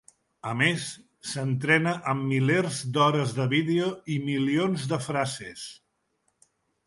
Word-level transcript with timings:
A 0.49 0.51
més, 0.59 0.85
s’entrena 1.31 1.91
amb 2.13 2.25
milers 2.31 2.79
d’hores 2.95 3.35
de 3.41 3.47
vídeo 3.53 3.91
i 4.15 4.17
milions 4.31 4.87
de 4.95 4.99
frases. 5.11 5.67